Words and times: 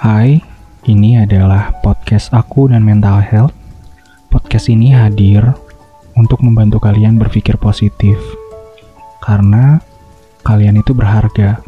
Hai, 0.00 0.40
ini 0.88 1.20
adalah 1.20 1.76
podcast 1.84 2.32
aku 2.32 2.72
dan 2.72 2.80
mental 2.80 3.20
health. 3.20 3.52
Podcast 4.32 4.72
ini 4.72 4.96
hadir 4.96 5.44
untuk 6.16 6.40
membantu 6.40 6.80
kalian 6.80 7.20
berpikir 7.20 7.60
positif. 7.60 8.16
Karena 9.20 9.76
kalian 10.40 10.80
itu 10.80 10.96
berharga. 10.96 11.60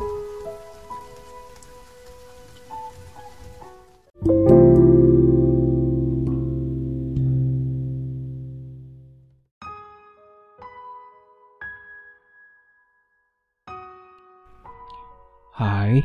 Hai, 15.53 16.01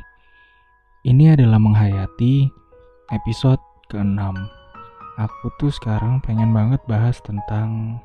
ini 1.08 1.32
adalah 1.32 1.56
menghayati 1.56 2.52
episode 3.16 3.64
ke-6. 3.88 4.20
Aku 5.16 5.48
tuh 5.56 5.72
sekarang 5.72 6.20
pengen 6.20 6.52
banget 6.52 6.84
bahas 6.84 7.24
tentang 7.24 8.04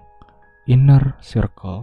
inner 0.71 1.19
circle. 1.19 1.83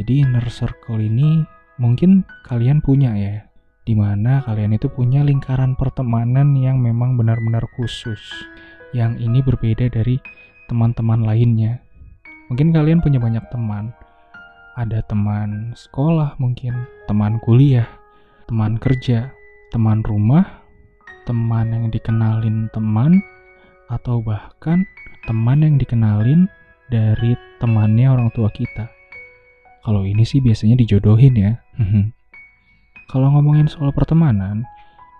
Jadi 0.00 0.24
inner 0.24 0.48
circle 0.48 1.04
ini 1.04 1.44
mungkin 1.76 2.24
kalian 2.48 2.80
punya 2.80 3.12
ya, 3.12 3.44
di 3.84 3.92
mana 3.92 4.40
kalian 4.48 4.72
itu 4.72 4.88
punya 4.88 5.20
lingkaran 5.20 5.76
pertemanan 5.76 6.56
yang 6.56 6.80
memang 6.80 7.20
benar-benar 7.20 7.68
khusus. 7.76 8.18
Yang 8.96 9.20
ini 9.20 9.44
berbeda 9.44 9.92
dari 9.92 10.16
teman-teman 10.72 11.28
lainnya. 11.28 11.84
Mungkin 12.48 12.72
kalian 12.72 13.04
punya 13.04 13.20
banyak 13.20 13.44
teman. 13.52 13.92
Ada 14.80 15.04
teman 15.04 15.76
sekolah 15.76 16.40
mungkin, 16.40 16.88
teman 17.04 17.36
kuliah, 17.44 17.90
teman 18.48 18.80
kerja, 18.80 19.28
teman 19.68 20.00
rumah, 20.04 20.64
teman 21.28 21.72
yang 21.72 21.86
dikenalin 21.92 22.72
teman, 22.72 23.20
atau 23.88 24.20
bahkan 24.20 24.84
teman 25.28 25.64
yang 25.64 25.76
dikenalin 25.76 26.48
dari 26.88 27.36
temannya 27.60 28.08
orang 28.08 28.28
tua 28.32 28.48
kita. 28.52 28.88
Kalau 29.84 30.04
ini 30.04 30.24
sih 30.24 30.40
biasanya 30.40 30.76
dijodohin 30.76 31.34
ya. 31.36 31.52
Kalau 33.12 33.32
ngomongin 33.32 33.68
soal 33.72 33.92
pertemanan, 33.96 34.64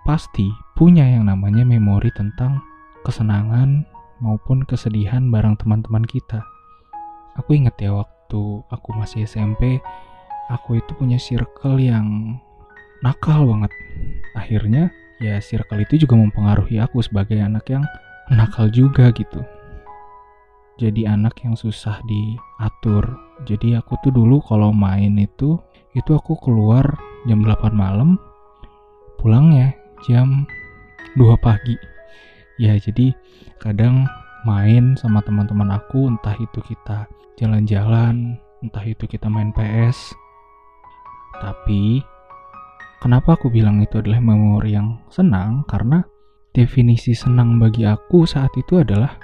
pasti 0.05 0.45
punya 0.77 1.05
yang 1.05 1.25
namanya 1.25 1.65
memori 1.65 2.13
tentang 2.13 2.61
kesenangan 3.01 3.85
maupun 4.21 4.61
kesedihan 4.65 5.29
bareng 5.33 5.57
teman-teman 5.57 6.05
kita. 6.05 6.45
Aku 7.39 7.55
inget 7.55 7.77
ya 7.81 7.95
waktu 7.95 8.41
aku 8.69 8.89
masih 8.93 9.25
SMP, 9.25 9.81
aku 10.51 10.77
itu 10.77 10.91
punya 10.97 11.17
circle 11.17 11.81
yang 11.81 12.37
nakal 13.03 13.47
banget. 13.47 13.71
Akhirnya 14.35 14.91
ya 15.19 15.39
circle 15.43 15.83
itu 15.83 16.07
juga 16.07 16.15
mempengaruhi 16.15 16.79
aku 16.79 17.03
sebagai 17.03 17.39
anak 17.39 17.67
yang 17.67 17.83
nakal 18.31 18.71
juga 18.71 19.11
gitu. 19.11 19.43
Jadi 20.79 21.03
anak 21.03 21.43
yang 21.43 21.59
susah 21.59 21.99
diatur. 22.07 23.03
Jadi 23.43 23.75
aku 23.75 23.99
tuh 23.99 24.15
dulu 24.15 24.39
kalau 24.39 24.71
main 24.71 25.11
itu 25.19 25.59
itu 25.91 26.11
aku 26.15 26.39
keluar 26.39 26.95
jam 27.27 27.43
8 27.43 27.75
malam, 27.75 28.15
pulangnya 29.19 29.75
jam 30.07 30.47
2 31.19 31.35
pagi. 31.43 31.75
Ya 32.55 32.79
jadi 32.79 33.11
kadang 33.59 34.07
main 34.47 34.95
sama 34.95 35.19
teman-teman 35.19 35.75
aku 35.75 36.07
entah 36.07 36.35
itu 36.39 36.63
kita 36.63 37.11
jalan-jalan, 37.35 38.39
entah 38.63 38.83
itu 38.87 39.03
kita 39.03 39.27
main 39.27 39.51
PS. 39.51 40.15
Tapi 41.43 41.99
Kenapa 42.99 43.39
aku 43.39 43.47
bilang 43.47 43.79
itu 43.79 44.03
adalah 44.03 44.19
memori 44.19 44.75
yang 44.75 44.99
senang? 45.07 45.63
Karena 45.71 46.03
definisi 46.51 47.15
senang 47.15 47.55
bagi 47.55 47.87
aku 47.87 48.27
saat 48.27 48.51
itu 48.59 48.83
adalah 48.83 49.15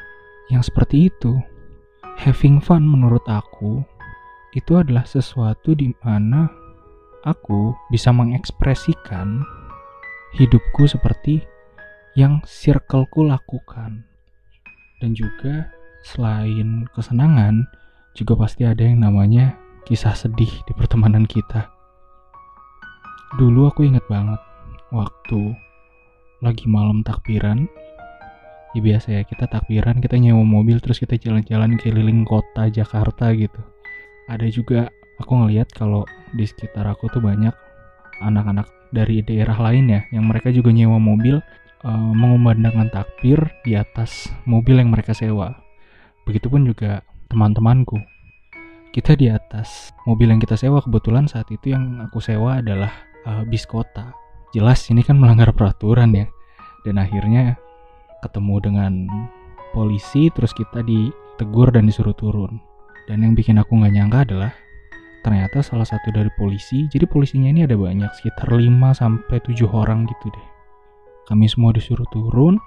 yang 0.48 0.64
seperti 0.64 1.12
itu. 1.12 1.36
Having 2.16 2.64
fun 2.64 2.88
menurut 2.88 3.28
aku 3.28 3.84
itu 4.56 4.80
adalah 4.80 5.04
sesuatu 5.04 5.76
di 5.76 5.92
mana 6.08 6.48
aku 7.28 7.76
bisa 7.92 8.16
mengekspresikan 8.16 9.44
hidupku 10.40 10.88
seperti 10.88 11.44
yang 12.16 12.40
circleku 12.48 13.28
lakukan. 13.28 14.08
Dan 15.04 15.12
juga 15.12 15.68
selain 16.08 16.88
kesenangan, 16.96 17.68
juga 18.16 18.40
pasti 18.40 18.64
ada 18.64 18.88
yang 18.88 19.04
namanya 19.04 19.60
kisah 19.84 20.16
sedih 20.16 20.64
di 20.64 20.72
pertemanan 20.72 21.28
kita 21.28 21.75
Dulu 23.34 23.74
aku 23.74 23.90
inget 23.90 24.06
banget 24.06 24.38
waktu 24.94 25.58
lagi 26.46 26.70
malam 26.70 27.02
takbiran. 27.02 27.66
Ya 28.78 28.82
biasa 28.84 29.08
ya, 29.18 29.22
kita 29.26 29.50
takbiran, 29.50 30.04
kita 30.04 30.20
nyewa 30.20 30.46
mobil 30.46 30.78
terus 30.84 31.02
kita 31.02 31.18
jalan-jalan 31.18 31.80
keliling 31.82 32.22
kota 32.28 32.70
Jakarta 32.70 33.34
gitu. 33.34 33.58
Ada 34.30 34.46
juga 34.54 34.92
aku 35.18 35.32
ngeliat 35.42 35.74
kalau 35.74 36.06
di 36.36 36.46
sekitar 36.46 36.86
aku 36.86 37.10
tuh 37.10 37.24
banyak 37.24 37.56
anak-anak 38.22 38.68
dari 38.94 39.24
daerah 39.24 39.58
lain 39.58 39.92
ya 39.92 40.02
yang 40.12 40.28
mereka 40.28 40.52
juga 40.52 40.72
nyewa 40.72 41.00
mobil 41.02 41.40
uh, 41.84 42.12
mengumandangkan 42.14 42.92
takbir 42.94 43.42
di 43.66 43.74
atas 43.80 44.30
mobil 44.46 44.78
yang 44.78 44.92
mereka 44.92 45.16
sewa. 45.16 45.56
Begitupun 46.28 46.68
juga 46.68 47.02
teman-temanku. 47.32 47.98
Kita 48.92 49.16
di 49.16 49.28
atas 49.28 49.92
mobil 50.08 50.32
yang 50.32 50.40
kita 50.40 50.56
sewa 50.56 50.80
kebetulan 50.80 51.28
saat 51.28 51.48
itu 51.52 51.76
yang 51.76 52.00
aku 52.00 52.24
sewa 52.24 52.64
adalah 52.64 52.92
uh, 53.26 53.44
bis 53.46 53.66
kota. 53.68 54.14
Jelas 54.56 54.88
ini 54.88 55.04
kan 55.04 55.20
melanggar 55.20 55.52
peraturan 55.52 56.16
ya. 56.16 56.26
Dan 56.86 57.02
akhirnya 57.02 57.58
ketemu 58.22 58.56
dengan 58.62 58.94
polisi 59.74 60.32
terus 60.32 60.54
kita 60.56 60.86
ditegur 60.86 61.74
dan 61.74 61.90
disuruh 61.90 62.16
turun. 62.16 62.62
Dan 63.06 63.22
yang 63.22 63.34
bikin 63.38 63.60
aku 63.62 63.78
nggak 63.78 63.94
nyangka 63.94 64.20
adalah 64.26 64.52
ternyata 65.26 65.62
salah 65.66 65.86
satu 65.86 66.14
dari 66.14 66.30
polisi. 66.38 66.86
Jadi 66.90 67.06
polisinya 67.10 67.50
ini 67.50 67.66
ada 67.66 67.74
banyak 67.76 68.10
sekitar 68.22 68.50
5 68.54 68.62
sampai 68.94 69.38
7 69.42 69.66
orang 69.70 70.06
gitu 70.06 70.30
deh. 70.30 70.48
Kami 71.26 71.46
semua 71.50 71.74
disuruh 71.74 72.06
turun. 72.14 72.62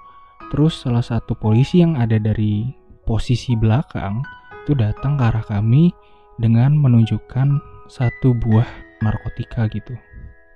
Terus 0.51 0.81
salah 0.81 1.03
satu 1.03 1.35
polisi 1.35 1.83
yang 1.83 1.99
ada 1.99 2.17
dari 2.17 2.73
posisi 3.05 3.53
belakang 3.53 4.23
itu 4.65 4.73
datang 4.73 5.17
ke 5.17 5.23
arah 5.29 5.45
kami 5.45 5.93
dengan 6.37 6.73
menunjukkan 6.77 7.59
satu 7.89 8.33
buah 8.37 8.65
narkotika 9.01 9.65
gitu 9.71 9.97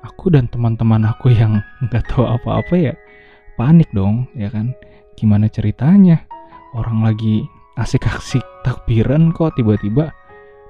aku 0.04 0.30
dan 0.30 0.52
teman-teman 0.52 1.08
aku 1.08 1.32
yang 1.32 1.64
nggak 1.88 2.04
tahu 2.12 2.28
apa-apa 2.28 2.76
ya 2.76 2.94
panik 3.56 3.90
dong 3.96 4.28
ya 4.38 4.52
kan? 4.52 4.76
Gimana 5.18 5.48
ceritanya? 5.48 6.26
Orang 6.74 7.06
lagi 7.06 7.46
asik-asik 7.78 8.42
takbiran 8.66 9.30
kok 9.34 9.54
tiba-tiba 9.54 10.10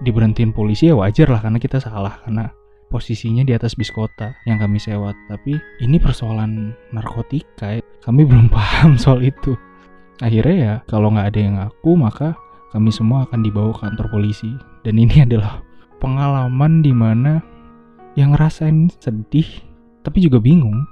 diberhentiin 0.04 0.52
polisi 0.52 0.92
ya 0.92 0.96
wajar 1.00 1.32
lah 1.32 1.40
karena 1.40 1.60
kita 1.64 1.80
salah 1.80 2.20
karena 2.24 2.52
posisinya 2.92 3.42
di 3.42 3.56
atas 3.56 3.74
bis 3.74 3.90
kota 3.90 4.36
yang 4.46 4.60
kami 4.60 4.78
sewa. 4.78 5.16
Tapi 5.32 5.58
ini 5.82 5.98
persoalan 5.98 6.76
narkotika 6.92 7.80
ya. 7.80 7.82
kami 8.04 8.22
belum 8.30 8.52
paham 8.52 9.00
soal 9.00 9.24
itu. 9.24 9.56
Akhirnya 10.22 10.56
ya 10.56 10.74
kalau 10.86 11.10
nggak 11.10 11.28
ada 11.34 11.40
yang 11.40 11.58
aku 11.58 11.98
maka 11.98 12.36
kami 12.76 12.94
semua 12.94 13.26
akan 13.26 13.42
dibawa 13.42 13.72
ke 13.74 13.82
kantor 13.88 14.08
polisi. 14.12 14.52
Dan 14.84 15.00
ini 15.00 15.22
adalah 15.26 15.64
pengalaman 16.04 16.84
di 16.84 16.92
mana 16.92 17.40
yang 18.14 18.38
ngerasain 18.38 18.94
sedih 19.02 19.48
tapi 20.04 20.22
juga 20.22 20.38
bingung. 20.38 20.86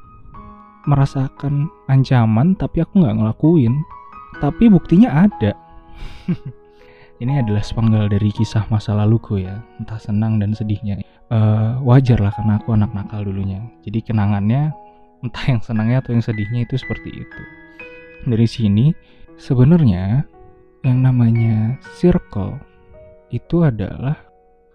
Merasakan 0.90 1.70
ancaman 1.86 2.58
tapi 2.58 2.82
aku 2.82 3.06
nggak 3.06 3.18
ngelakuin. 3.22 3.74
Tapi 4.42 4.72
buktinya 4.72 5.30
ada. 5.30 5.54
Ini 7.22 7.46
adalah 7.46 7.62
sepenggal 7.62 8.10
dari 8.10 8.34
kisah 8.34 8.66
masa 8.74 8.98
laluku 8.98 9.46
ya. 9.46 9.62
Entah 9.78 10.02
senang 10.02 10.42
dan 10.42 10.58
sedihnya. 10.58 11.06
Uh, 11.30 11.78
wajar 11.86 12.18
lah 12.18 12.34
karena 12.34 12.58
aku 12.58 12.74
anak 12.74 12.90
nakal 12.98 13.22
dulunya. 13.22 13.62
Jadi 13.86 14.02
kenangannya 14.02 14.74
entah 15.22 15.46
yang 15.46 15.62
senangnya 15.62 16.02
atau 16.02 16.18
yang 16.18 16.26
sedihnya 16.26 16.66
itu 16.66 16.82
seperti 16.82 17.14
itu. 17.14 17.42
Dari 18.26 18.48
sini 18.50 18.90
sebenarnya 19.38 20.26
yang 20.82 21.06
namanya 21.06 21.78
circle 22.02 22.58
itu 23.30 23.62
adalah 23.62 24.18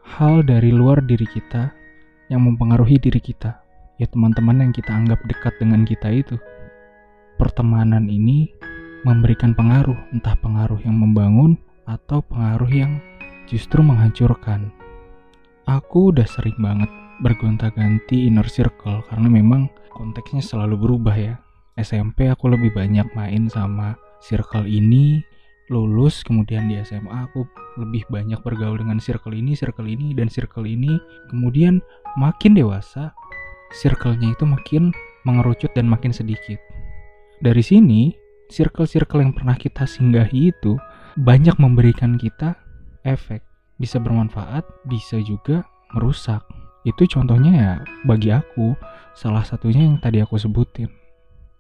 hal 0.07 0.47
dari 0.47 0.71
luar 0.71 1.03
diri 1.03 1.27
kita 1.27 1.75
yang 2.33 2.43
mempengaruhi 2.45 2.99
diri 2.99 3.23
kita, 3.23 3.61
ya 3.99 4.07
teman-teman 4.11 4.69
yang 4.69 4.73
kita 4.75 4.91
anggap 4.91 5.21
dekat 5.27 5.55
dengan 5.63 5.87
kita 5.87 6.11
itu. 6.11 6.37
Pertemanan 7.37 8.09
ini 8.09 8.51
memberikan 9.05 9.53
pengaruh, 9.53 9.97
entah 10.11 10.35
pengaruh 10.41 10.81
yang 10.83 10.99
membangun 10.99 11.61
atau 11.87 12.25
pengaruh 12.25 12.71
yang 12.71 12.99
justru 13.47 13.79
menghancurkan. 13.85 14.75
Aku 15.67 16.15
udah 16.15 16.27
sering 16.27 16.59
banget 16.59 16.91
bergonta-ganti 17.23 18.27
inner 18.27 18.47
circle 18.47 19.03
karena 19.09 19.29
memang 19.31 19.71
konteksnya 19.95 20.43
selalu 20.43 20.77
berubah 20.77 21.17
ya. 21.17 21.35
SMP 21.77 22.27
aku 22.33 22.49
lebih 22.49 22.73
banyak 22.73 23.07
main 23.13 23.53
sama 23.53 23.95
circle 24.25 24.65
ini, 24.65 25.21
lulus 25.67 26.23
kemudian 26.23 26.71
di 26.71 26.79
SMA 26.87 27.27
aku 27.27 27.43
lebih 27.77 28.07
banyak 28.09 28.41
bergaul 28.41 28.79
dengan 28.79 29.03
circle 29.03 29.35
ini, 29.35 29.53
circle 29.53 29.87
ini 29.87 30.15
dan 30.17 30.31
circle 30.31 30.65
ini. 30.65 30.97
Kemudian 31.29 31.83
makin 32.17 32.57
dewasa, 32.57 33.13
circle-nya 33.75 34.33
itu 34.33 34.45
makin 34.47 34.95
mengerucut 35.27 35.71
dan 35.75 35.91
makin 35.91 36.15
sedikit. 36.15 36.59
dari 37.45 37.61
sini, 37.61 38.17
circle-circle 38.49 39.21
yang 39.21 39.37
pernah 39.37 39.53
kita 39.61 39.85
singgahi 39.85 40.57
itu 40.57 40.81
banyak 41.21 41.53
memberikan 41.61 42.17
kita 42.17 42.57
efek. 43.05 43.45
Bisa 43.77 44.01
bermanfaat, 44.01 44.65
bisa 44.89 45.21
juga 45.21 45.69
merusak. 45.93 46.41
Itu 46.89 47.05
contohnya 47.05 47.53
ya 47.53 47.73
bagi 48.09 48.33
aku, 48.33 48.73
salah 49.13 49.45
satunya 49.45 49.85
yang 49.85 50.01
tadi 50.01 50.25
aku 50.25 50.41
sebutin. 50.41 50.89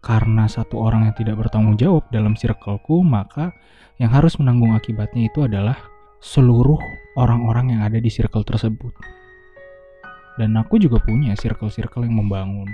Karena 0.04 0.46
satu 0.46 0.78
orang 0.78 1.10
yang 1.10 1.14
tidak 1.19 1.37
bertanggung 1.40 1.76
jawab 1.76 2.06
dalam 2.14 2.38
circleku, 2.38 3.02
maka 3.02 3.52
yang 3.96 4.12
harus 4.12 4.37
menanggung 4.38 4.76
akibatnya 4.76 5.26
itu 5.26 5.44
adalah 5.44 5.76
seluruh 6.20 6.78
orang-orang 7.16 7.76
yang 7.76 7.81
ada 7.84 7.98
di 8.00 8.10
circle 8.12 8.44
tersebut. 8.44 8.93
Dan 10.37 10.52
aku 10.60 10.76
juga 10.76 11.00
punya 11.00 11.32
circle-circle 11.32 12.04
yang 12.04 12.20
membangun, 12.20 12.69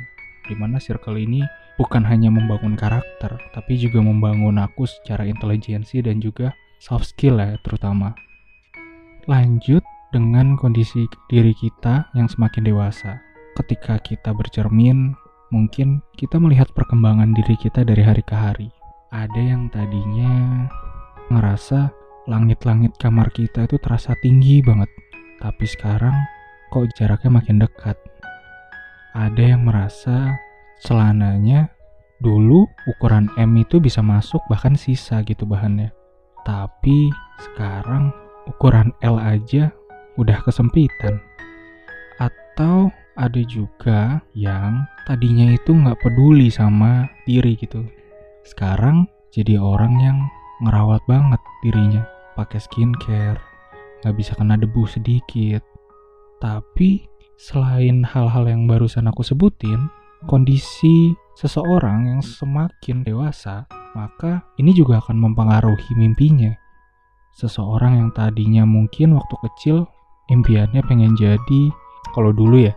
di 0.51 0.55
mana 0.59 0.83
circle 0.83 1.15
ini 1.15 1.47
bukan 1.79 2.03
hanya 2.03 2.29
membangun 2.29 2.75
karakter, 2.75 3.39
tapi 3.55 3.79
juga 3.79 4.03
membangun 4.03 4.59
aku 4.59 4.85
secara 4.85 5.25
intelijensi 5.25 6.03
dan 6.03 6.19
juga 6.19 6.51
soft 6.83 7.15
skill 7.15 7.39
ya 7.39 7.55
terutama. 7.63 8.19
Lanjut 9.31 9.87
dengan 10.11 10.59
kondisi 10.59 11.07
diri 11.31 11.55
kita 11.55 12.11
yang 12.19 12.27
semakin 12.27 12.67
dewasa. 12.67 13.23
Ketika 13.55 14.03
kita 14.03 14.35
bercermin, 14.35 15.15
mungkin 15.53 16.01
kita 16.17 16.41
melihat 16.41 16.73
perkembangan 16.73 17.37
diri 17.37 17.55
kita 17.61 17.85
dari 17.85 18.01
hari 18.01 18.25
ke 18.25 18.33
hari. 18.33 18.73
Ada 19.13 19.37
yang 19.37 19.69
tadinya 19.69 20.65
ngerasa 21.29 21.93
langit-langit 22.25 22.97
kamar 22.97 23.29
kita 23.37 23.69
itu 23.69 23.77
terasa 23.77 24.17
tinggi 24.25 24.65
banget, 24.65 24.89
tapi 25.45 25.69
sekarang 25.69 26.17
kok 26.73 26.89
jaraknya 26.97 27.31
makin 27.37 27.61
dekat. 27.61 28.01
Ada 29.13 29.53
yang 29.53 29.69
merasa 29.69 30.41
celananya 30.81 31.69
dulu 32.25 32.65
ukuran 32.89 33.29
M 33.37 33.53
itu 33.61 33.77
bisa 33.77 34.01
masuk 34.01 34.41
bahkan 34.49 34.73
sisa 34.73 35.21
gitu 35.29 35.45
bahannya. 35.45 35.93
Tapi 36.49 37.13
sekarang 37.37 38.09
ukuran 38.49 38.89
L 39.05 39.21
aja 39.21 39.69
udah 40.17 40.41
kesempitan. 40.41 41.21
Atau 42.17 42.89
ada 43.17 43.41
juga 43.45 44.25
yang 44.33 44.89
tadinya 45.05 45.53
itu 45.53 45.73
nggak 45.77 46.01
peduli 46.01 46.49
sama 46.49 47.09
diri 47.29 47.57
gitu. 47.61 47.85
Sekarang 48.43 49.05
jadi 49.33 49.61
orang 49.61 49.95
yang 50.01 50.19
ngerawat 50.65 51.03
banget 51.09 51.41
dirinya. 51.65 52.03
Pakai 52.33 52.65
skincare, 52.65 53.37
nggak 54.01 54.15
bisa 54.17 54.33
kena 54.37 54.57
debu 54.57 54.89
sedikit. 54.89 55.61
Tapi 56.41 57.05
selain 57.37 58.01
hal-hal 58.03 58.49
yang 58.49 58.65
barusan 58.65 59.05
aku 59.05 59.21
sebutin, 59.21 59.93
kondisi 60.25 61.13
seseorang 61.37 62.09
yang 62.09 62.21
semakin 62.25 63.05
dewasa, 63.05 63.69
maka 63.93 64.41
ini 64.57 64.73
juga 64.73 65.05
akan 65.05 65.21
mempengaruhi 65.21 65.93
mimpinya. 65.97 66.57
Seseorang 67.37 68.01
yang 68.01 68.11
tadinya 68.17 68.65
mungkin 68.65 69.17
waktu 69.17 69.37
kecil 69.49 69.77
impiannya 70.33 70.81
pengen 70.89 71.13
jadi, 71.17 71.73
kalau 72.17 72.33
dulu 72.33 72.65
ya, 72.65 72.73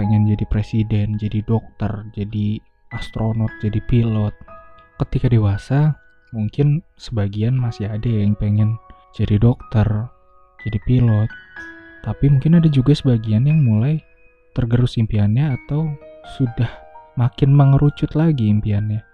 pengen 0.00 0.24
jadi 0.24 0.48
presiden, 0.48 1.20
jadi 1.20 1.44
dokter, 1.44 2.08
jadi 2.16 2.56
astronot, 2.96 3.52
jadi 3.60 3.84
pilot. 3.84 4.32
Ketika 4.96 5.28
dewasa, 5.28 5.92
mungkin 6.32 6.80
sebagian 6.96 7.52
masih 7.52 7.92
ada 7.92 8.08
yang 8.08 8.32
pengen 8.40 8.80
jadi 9.12 9.36
dokter, 9.36 10.08
jadi 10.64 10.80
pilot. 10.88 11.28
Tapi 12.00 12.32
mungkin 12.32 12.56
ada 12.56 12.68
juga 12.72 12.96
sebagian 12.96 13.44
yang 13.44 13.60
mulai 13.60 14.00
tergerus 14.56 14.96
impiannya 14.96 15.52
atau 15.60 15.84
sudah 16.40 16.72
makin 17.20 17.52
mengerucut 17.52 18.16
lagi 18.16 18.48
impiannya. 18.48 19.04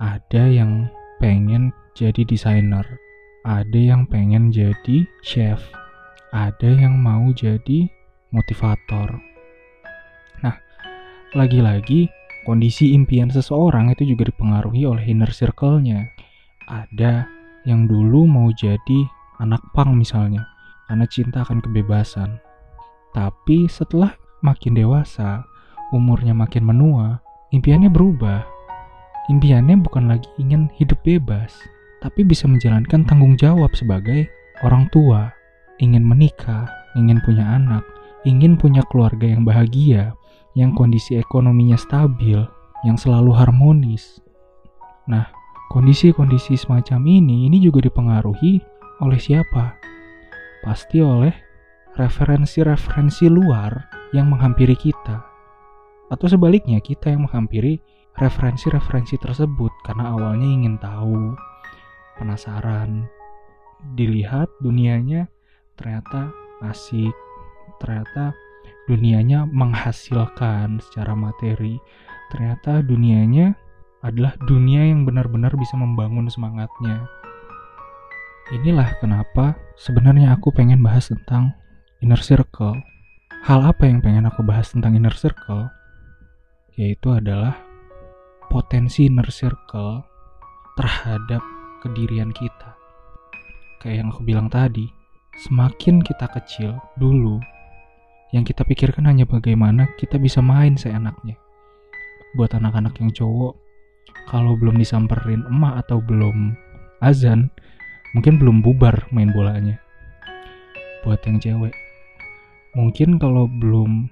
Ada 0.00 0.48
yang 0.48 0.88
pengen 1.20 1.68
jadi 1.92 2.24
desainer, 2.24 2.88
ada 3.44 3.76
yang 3.76 4.08
pengen 4.08 4.48
jadi 4.48 5.04
chef, 5.20 5.60
ada 6.32 6.70
yang 6.72 6.96
mau 6.96 7.28
jadi 7.36 7.92
motivator. 8.32 9.29
Lagi-lagi 11.30 12.10
kondisi 12.42 12.90
impian 12.90 13.30
seseorang 13.30 13.94
itu 13.94 14.02
juga 14.02 14.26
dipengaruhi 14.26 14.82
oleh 14.82 15.06
inner 15.06 15.30
circle-nya. 15.30 16.10
Ada 16.66 17.22
yang 17.62 17.86
dulu 17.86 18.26
mau 18.26 18.50
jadi 18.50 19.06
anak 19.38 19.62
pang 19.70 19.94
misalnya, 19.94 20.42
karena 20.90 21.06
cinta 21.06 21.46
akan 21.46 21.62
kebebasan. 21.62 22.42
Tapi 23.14 23.70
setelah 23.70 24.10
makin 24.42 24.74
dewasa, 24.74 25.46
umurnya 25.94 26.34
makin 26.34 26.66
menua, 26.66 27.22
impiannya 27.54 27.94
berubah. 27.94 28.42
Impiannya 29.30 29.78
bukan 29.78 30.10
lagi 30.10 30.26
ingin 30.42 30.66
hidup 30.74 30.98
bebas, 31.06 31.54
tapi 32.02 32.26
bisa 32.26 32.50
menjalankan 32.50 33.06
tanggung 33.06 33.38
jawab 33.38 33.70
sebagai 33.78 34.26
orang 34.66 34.90
tua, 34.90 35.30
ingin 35.78 36.02
menikah, 36.02 36.66
ingin 36.98 37.22
punya 37.22 37.46
anak, 37.54 37.86
ingin 38.26 38.58
punya 38.58 38.82
keluarga 38.90 39.30
yang 39.30 39.46
bahagia, 39.46 40.10
yang 40.60 40.76
kondisi 40.76 41.16
ekonominya 41.16 41.80
stabil, 41.80 42.36
yang 42.84 43.00
selalu 43.00 43.32
harmonis. 43.32 44.20
Nah, 45.08 45.24
kondisi-kondisi 45.72 46.60
semacam 46.60 47.00
ini 47.08 47.48
ini 47.48 47.64
juga 47.64 47.88
dipengaruhi 47.88 48.60
oleh 49.00 49.16
siapa? 49.16 49.80
Pasti 50.60 51.00
oleh 51.00 51.32
referensi-referensi 51.96 53.32
luar 53.32 53.72
yang 54.12 54.28
menghampiri 54.28 54.76
kita 54.76 55.24
atau 56.10 56.26
sebaliknya 56.26 56.82
kita 56.82 57.08
yang 57.14 57.24
menghampiri 57.24 57.80
referensi-referensi 58.18 59.16
tersebut 59.16 59.70
karena 59.86 60.12
awalnya 60.12 60.44
ingin 60.44 60.76
tahu, 60.76 61.38
penasaran, 62.18 63.06
dilihat 63.94 64.50
dunianya 64.60 65.30
ternyata 65.78 66.28
asik, 66.66 67.14
ternyata 67.80 68.34
dunianya 68.90 69.46
menghasilkan 69.46 70.82
secara 70.82 71.14
materi, 71.14 71.78
ternyata 72.34 72.82
dunianya 72.82 73.54
adalah 74.02 74.34
dunia 74.50 74.90
yang 74.90 75.06
benar-benar 75.06 75.54
bisa 75.54 75.78
membangun 75.78 76.26
semangatnya. 76.26 77.06
Inilah 78.50 78.98
kenapa 78.98 79.54
sebenarnya 79.78 80.34
aku 80.34 80.50
pengen 80.50 80.82
bahas 80.82 81.06
tentang 81.06 81.54
inner 82.02 82.18
circle. 82.18 82.82
Hal 83.46 83.62
apa 83.62 83.86
yang 83.86 84.02
pengen 84.02 84.26
aku 84.26 84.42
bahas 84.42 84.74
tentang 84.74 84.98
inner 84.98 85.14
circle? 85.14 85.70
yaitu 86.80 87.12
adalah 87.12 87.60
potensi 88.48 89.04
inner 89.04 89.28
circle 89.28 90.00
terhadap 90.80 91.44
kedirian 91.84 92.32
kita. 92.32 92.72
Kayak 93.84 93.96
yang 94.00 94.08
aku 94.08 94.22
bilang 94.24 94.48
tadi, 94.48 94.88
semakin 95.44 96.00
kita 96.00 96.24
kecil 96.32 96.80
dulu, 96.96 97.36
yang 98.30 98.46
kita 98.46 98.62
pikirkan 98.62 99.10
hanya 99.10 99.26
bagaimana 99.26 99.90
kita 99.98 100.18
bisa 100.18 100.38
main 100.38 100.78
seenaknya. 100.78 101.34
Buat 102.38 102.54
anak-anak 102.54 102.94
yang 103.02 103.10
cowok, 103.10 103.58
kalau 104.30 104.54
belum 104.54 104.78
disamperin 104.78 105.42
emak 105.50 105.86
atau 105.86 105.98
belum 105.98 106.54
azan, 107.02 107.50
mungkin 108.14 108.38
belum 108.38 108.62
bubar 108.62 109.10
main 109.10 109.34
bolanya. 109.34 109.82
Buat 111.02 111.26
yang 111.26 111.42
cewek, 111.42 111.74
mungkin 112.78 113.18
kalau 113.18 113.50
belum 113.50 114.06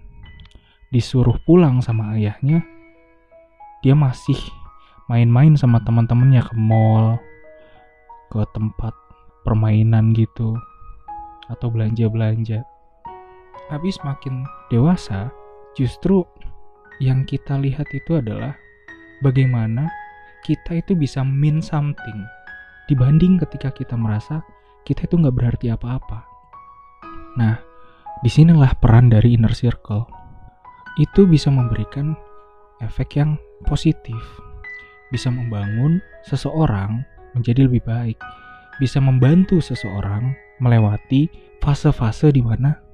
disuruh 0.90 1.38
pulang 1.46 1.78
sama 1.78 2.18
ayahnya, 2.18 2.64
dia 3.86 3.94
masih 3.94 4.38
main-main 5.06 5.54
sama 5.54 5.78
teman-temannya 5.86 6.42
ke 6.42 6.54
mall, 6.58 7.16
ke 8.28 8.42
tempat 8.52 8.92
permainan 9.46 10.12
gitu, 10.12 10.58
atau 11.48 11.72
belanja-belanja. 11.72 12.66
Habis 13.68 14.00
makin 14.00 14.48
dewasa, 14.72 15.28
justru 15.76 16.24
yang 17.04 17.28
kita 17.28 17.60
lihat 17.60 17.86
itu 17.92 18.16
adalah 18.16 18.56
bagaimana 19.20 19.86
kita 20.42 20.80
itu 20.80 20.96
bisa 20.96 21.20
mean 21.20 21.60
something. 21.60 22.24
Dibanding 22.88 23.36
ketika 23.44 23.68
kita 23.68 23.92
merasa 23.94 24.40
kita 24.88 25.04
itu 25.04 25.20
nggak 25.20 25.36
berarti 25.36 25.66
apa-apa. 25.68 26.24
Nah, 27.36 27.60
di 28.24 28.30
sinilah 28.32 28.72
peran 28.80 29.12
dari 29.12 29.36
inner 29.36 29.52
circle. 29.52 30.08
Itu 30.96 31.28
bisa 31.28 31.52
memberikan 31.52 32.16
efek 32.80 33.20
yang 33.20 33.38
positif, 33.68 34.18
bisa 35.12 35.30
membangun 35.30 36.02
seseorang 36.26 37.04
menjadi 37.36 37.68
lebih 37.70 37.84
baik, 37.86 38.18
bisa 38.82 38.98
membantu 38.98 39.62
seseorang 39.62 40.34
melewati 40.58 41.30
fase-fase 41.62 42.34
di 42.34 42.42
mana 42.42 42.87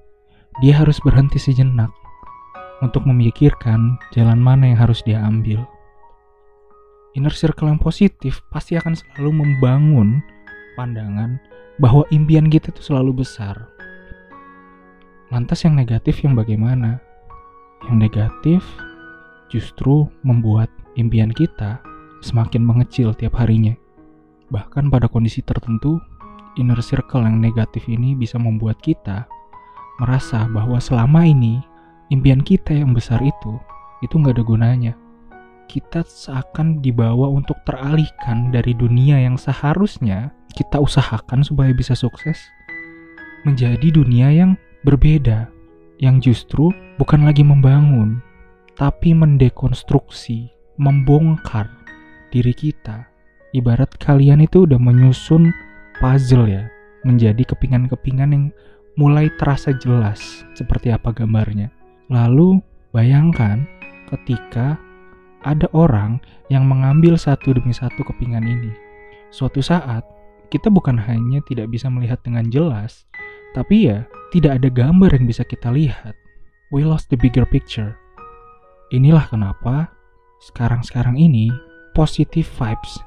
dia 0.63 0.79
harus 0.79 1.03
berhenti 1.03 1.43
sejenak 1.43 1.91
untuk 2.79 3.07
memikirkan 3.09 3.99
jalan 4.15 4.39
mana 4.39 4.71
yang 4.71 4.79
harus 4.79 5.03
dia 5.03 5.19
ambil. 5.19 5.65
Inner 7.15 7.33
circle 7.35 7.71
yang 7.71 7.79
positif 7.79 8.43
pasti 8.51 8.75
akan 8.75 8.99
selalu 8.99 9.43
membangun 9.43 10.19
pandangan 10.75 11.39
bahwa 11.79 12.03
impian 12.11 12.51
kita 12.51 12.75
itu 12.75 12.83
selalu 12.83 13.23
besar. 13.23 13.71
Lantas 15.31 15.63
yang 15.67 15.75
negatif 15.75 16.23
yang 16.23 16.35
bagaimana? 16.39 16.99
Yang 17.87 17.97
negatif 17.99 18.61
justru 19.51 20.07
membuat 20.27 20.71
impian 20.99 21.31
kita 21.31 21.79
semakin 22.23 22.63
mengecil 22.63 23.15
tiap 23.15 23.39
harinya. 23.39 23.75
Bahkan 24.51 24.91
pada 24.91 25.07
kondisi 25.11 25.43
tertentu, 25.43 25.99
inner 26.59 26.79
circle 26.83 27.23
yang 27.23 27.39
negatif 27.39 27.87
ini 27.91 28.15
bisa 28.15 28.39
membuat 28.39 28.79
kita 28.83 29.27
merasa 30.03 30.47
bahwa 30.51 30.81
selama 30.83 31.27
ini 31.27 31.63
impian 32.11 32.43
kita 32.43 32.75
yang 32.75 32.95
besar 32.95 33.23
itu, 33.23 33.59
itu 34.03 34.15
nggak 34.19 34.41
ada 34.41 34.45
gunanya. 34.45 34.93
Kita 35.65 36.05
seakan 36.05 36.85
dibawa 36.85 37.31
untuk 37.33 37.57
teralihkan 37.65 38.53
dari 38.53 38.77
dunia 38.77 39.17
yang 39.19 39.41
seharusnya 39.41 40.31
kita 40.55 40.79
usahakan 40.79 41.43
supaya 41.43 41.75
bisa 41.75 41.97
sukses 41.97 42.39
menjadi 43.45 43.93
dunia 43.93 44.33
yang 44.33 44.51
berbeda, 44.85 45.49
yang 46.01 46.21
justru 46.21 46.73
bukan 46.97 47.29
lagi 47.29 47.45
membangun, 47.45 48.21
tapi 48.75 49.13
mendekonstruksi, 49.13 50.53
membongkar 50.81 51.69
diri 52.33 52.53
kita. 52.57 53.07
Ibarat 53.55 53.95
kalian 54.03 54.43
itu 54.43 54.67
udah 54.67 54.81
menyusun 54.81 55.55
puzzle 56.03 56.51
ya, 56.51 56.67
menjadi 57.07 57.45
kepingan-kepingan 57.47 58.31
yang 58.35 58.45
mulai 58.95 59.31
terasa 59.39 59.75
jelas 59.75 60.47
seperti 60.55 60.95
apa 60.95 61.11
gambarnya. 61.11 61.71
Lalu 62.11 62.63
bayangkan 62.95 63.67
ketika 64.13 64.79
ada 65.45 65.69
orang 65.77 66.23
yang 66.49 66.65
mengambil 66.65 67.19
satu 67.19 67.53
demi 67.53 67.75
satu 67.75 68.01
kepingan 68.07 68.47
ini. 68.47 68.73
Suatu 69.35 69.61
saat, 69.61 70.07
kita 70.49 70.71
bukan 70.71 70.97
hanya 70.97 71.43
tidak 71.45 71.69
bisa 71.75 71.91
melihat 71.91 72.23
dengan 72.23 72.47
jelas, 72.49 73.05
tapi 73.53 73.91
ya 73.91 74.07
tidak 74.31 74.63
ada 74.63 74.69
gambar 74.71 75.11
yang 75.13 75.27
bisa 75.27 75.43
kita 75.45 75.69
lihat. 75.75 76.15
We 76.73 76.87
lost 76.87 77.11
the 77.11 77.19
bigger 77.19 77.45
picture. 77.45 77.99
Inilah 78.95 79.27
kenapa 79.27 79.91
sekarang-sekarang 80.51 81.19
ini 81.19 81.51
positive 81.97 82.47
vibes 82.59 83.01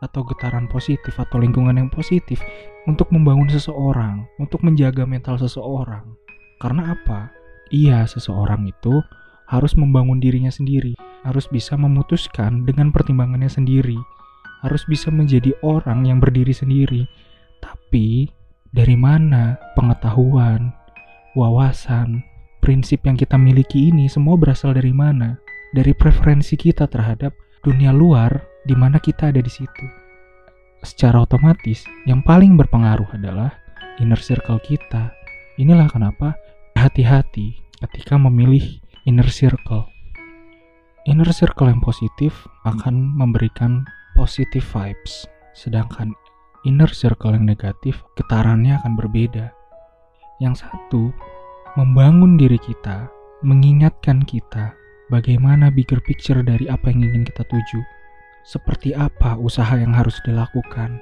atau 0.00 0.24
getaran 0.24 0.64
positif 0.66 1.16
atau 1.20 1.36
lingkungan 1.36 1.76
yang 1.76 1.92
positif 1.92 2.40
untuk 2.88 3.12
membangun 3.12 3.48
seseorang, 3.52 4.24
untuk 4.40 4.64
menjaga 4.64 5.04
mental 5.04 5.36
seseorang. 5.36 6.16
Karena 6.60 6.96
apa? 6.96 7.28
Iya, 7.70 8.08
seseorang 8.08 8.66
itu 8.68 9.04
harus 9.46 9.76
membangun 9.76 10.18
dirinya 10.18 10.50
sendiri, 10.50 10.96
harus 11.22 11.46
bisa 11.46 11.76
memutuskan 11.76 12.64
dengan 12.64 12.90
pertimbangannya 12.90 13.48
sendiri, 13.48 13.98
harus 14.64 14.82
bisa 14.88 15.12
menjadi 15.12 15.52
orang 15.60 16.08
yang 16.08 16.18
berdiri 16.18 16.52
sendiri. 16.56 17.04
Tapi 17.60 18.30
dari 18.72 18.96
mana 18.96 19.58
pengetahuan, 19.76 20.72
wawasan, 21.36 22.24
prinsip 22.64 23.04
yang 23.04 23.18
kita 23.18 23.34
miliki 23.34 23.90
ini 23.90 24.06
semua 24.06 24.38
berasal 24.38 24.72
dari 24.72 24.94
mana? 24.94 25.36
Dari 25.70 25.94
preferensi 25.94 26.58
kita 26.58 26.90
terhadap 26.90 27.30
dunia 27.60 27.92
luar 27.92 28.40
di 28.64 28.72
mana 28.72 28.96
kita 28.96 29.28
ada 29.28 29.40
di 29.40 29.52
situ. 29.52 29.86
Secara 30.80 31.20
otomatis, 31.20 31.84
yang 32.08 32.24
paling 32.24 32.56
berpengaruh 32.56 33.12
adalah 33.12 33.52
inner 34.00 34.16
circle 34.16 34.56
kita. 34.64 35.12
Inilah 35.60 35.92
kenapa 35.92 36.32
hati-hati 36.72 37.60
ketika 37.84 38.16
memilih 38.16 38.80
inner 39.04 39.28
circle. 39.28 39.84
Inner 41.04 41.28
circle 41.32 41.68
yang 41.68 41.84
positif 41.84 42.48
akan 42.64 42.96
memberikan 43.16 43.84
positive 44.16 44.64
vibes, 44.72 45.28
sedangkan 45.52 46.16
inner 46.64 46.88
circle 46.88 47.36
yang 47.36 47.44
negatif 47.44 48.00
getarannya 48.16 48.80
akan 48.80 48.96
berbeda. 48.96 49.52
Yang 50.40 50.64
satu 50.64 51.12
membangun 51.76 52.40
diri 52.40 52.56
kita, 52.56 53.08
mengingatkan 53.44 54.24
kita 54.24 54.79
bagaimana 55.10 55.68
bigger 55.68 55.98
picture 56.00 56.40
dari 56.40 56.70
apa 56.70 56.88
yang 56.88 57.02
ingin 57.02 57.26
kita 57.26 57.42
tuju. 57.50 57.82
Seperti 58.46 58.96
apa 58.96 59.36
usaha 59.36 59.76
yang 59.76 59.92
harus 59.92 60.16
dilakukan? 60.24 60.96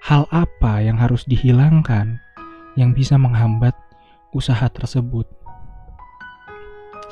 Hal 0.00 0.24
apa 0.30 0.80
yang 0.80 0.96
harus 0.96 1.26
dihilangkan 1.26 2.16
yang 2.78 2.94
bisa 2.94 3.18
menghambat 3.18 3.74
usaha 4.32 4.64
tersebut? 4.70 5.26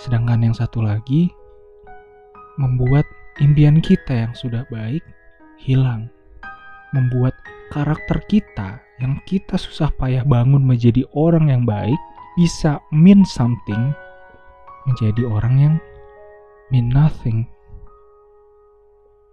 Sedangkan 0.00 0.46
yang 0.46 0.54
satu 0.56 0.80
lagi 0.80 1.28
membuat 2.56 3.04
impian 3.42 3.82
kita 3.84 4.24
yang 4.24 4.32
sudah 4.32 4.64
baik 4.72 5.04
hilang. 5.60 6.08
Membuat 6.94 7.36
karakter 7.68 8.22
kita 8.30 8.80
yang 9.02 9.20
kita 9.28 9.60
susah 9.60 9.92
payah 10.00 10.24
bangun 10.24 10.64
menjadi 10.64 11.04
orang 11.12 11.52
yang 11.52 11.68
baik 11.68 11.98
bisa 12.38 12.80
mean 12.94 13.26
something 13.28 13.92
menjadi 14.86 15.26
orang 15.26 15.54
yang 15.58 15.74
mean 16.70 16.88
nothing. 16.90 17.46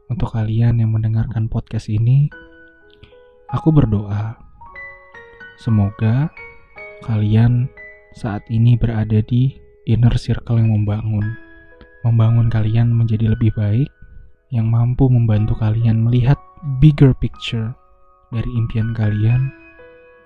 Untuk 0.09 0.33
kalian 0.33 0.81
yang 0.81 0.91
mendengarkan 0.91 1.47
podcast 1.47 1.87
ini, 1.89 2.27
aku 3.49 3.69
berdoa 3.69 4.37
semoga 5.61 6.33
kalian 7.05 7.69
saat 8.17 8.43
ini 8.49 8.77
berada 8.77 9.21
di 9.23 9.53
inner 9.85 10.13
circle 10.17 10.57
yang 10.57 10.73
membangun, 10.73 11.37
membangun 12.01 12.49
kalian 12.49 12.89
menjadi 12.89 13.31
lebih 13.33 13.53
baik, 13.53 13.89
yang 14.49 14.69
mampu 14.69 15.09
membantu 15.09 15.57
kalian 15.57 16.01
melihat 16.01 16.37
bigger 16.81 17.13
picture 17.17 17.73
dari 18.33 18.49
impian 18.57 18.93
kalian, 18.93 19.49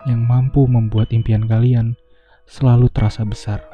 yang 0.08 0.24
mampu 0.24 0.64
membuat 0.68 1.12
impian 1.12 1.44
kalian 1.48 2.00
selalu 2.48 2.88
terasa 2.96 3.28
besar. 3.28 3.67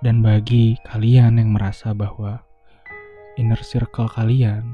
Dan 0.00 0.24
bagi 0.24 0.80
kalian 0.88 1.36
yang 1.36 1.52
merasa 1.52 1.92
bahwa 1.92 2.40
inner 3.36 3.60
circle 3.60 4.08
kalian 4.08 4.72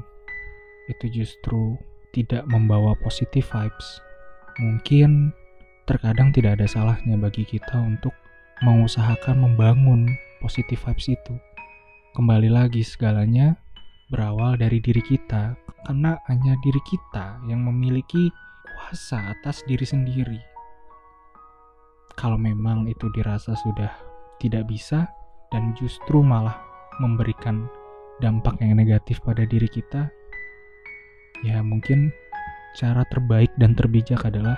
itu 0.87 1.23
justru 1.23 1.75
tidak 2.15 2.47
membawa 2.47 2.95
positive 3.03 3.43
vibes, 3.43 3.99
mungkin 4.63 5.35
terkadang 5.83 6.31
tidak 6.31 6.55
ada 6.55 6.67
salahnya 6.67 7.19
bagi 7.19 7.43
kita 7.43 7.75
untuk 7.75 8.15
mengusahakan 8.63 9.43
membangun 9.43 10.07
positive 10.39 10.79
vibes 10.79 11.11
itu. 11.11 11.35
Kembali 12.15 12.47
lagi 12.47 12.79
segalanya 12.87 13.59
berawal 14.07 14.55
dari 14.55 14.79
diri 14.79 15.03
kita, 15.03 15.59
karena 15.83 16.15
hanya 16.31 16.55
diri 16.63 16.79
kita 16.87 17.43
yang 17.51 17.67
memiliki 17.67 18.31
kuasa 18.63 19.35
atas 19.35 19.59
diri 19.67 19.83
sendiri 19.83 20.39
kalau 22.17 22.35
memang 22.35 22.89
itu 22.89 23.13
dirasa 23.13 23.53
sudah 23.53 24.06
tidak 24.37 24.69
bisa 24.69 25.09
dan 25.53 25.73
justru 25.77 26.21
malah 26.21 26.57
memberikan 27.01 27.69
dampak 28.21 28.57
yang 28.61 28.73
negatif 28.73 29.21
pada 29.21 29.45
diri 29.45 29.69
kita, 29.69 30.09
ya 31.45 31.61
mungkin 31.61 32.09
cara 32.77 33.05
terbaik 33.09 33.53
dan 33.61 33.77
terbijak 33.77 34.25
adalah 34.25 34.57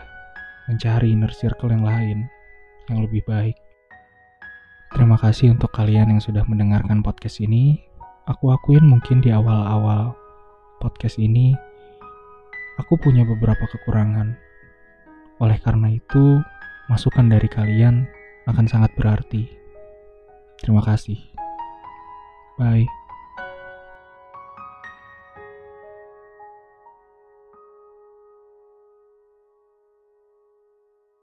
mencari 0.72 1.12
inner 1.12 1.32
circle 1.32 1.72
yang 1.72 1.84
lain 1.84 2.28
yang 2.88 3.04
lebih 3.04 3.22
baik. 3.28 3.56
Terima 4.90 5.20
kasih 5.22 5.54
untuk 5.54 5.70
kalian 5.70 6.18
yang 6.18 6.22
sudah 6.24 6.42
mendengarkan 6.50 7.06
podcast 7.06 7.40
ini. 7.44 7.78
Aku 8.26 8.50
akuin 8.54 8.86
mungkin 8.86 9.22
di 9.22 9.30
awal-awal 9.30 10.14
podcast 10.82 11.18
ini 11.22 11.54
aku 12.80 12.96
punya 12.96 13.28
beberapa 13.28 13.68
kekurangan. 13.70 14.34
Oleh 15.44 15.60
karena 15.60 15.92
itu, 15.92 16.40
masukan 16.88 17.28
dari 17.28 17.48
kalian 17.52 18.08
akan 18.48 18.66
sangat 18.66 18.92
berarti. 18.96 19.59
Terima 20.60 20.84
kasih. 20.84 21.18
Bye. 22.60 22.99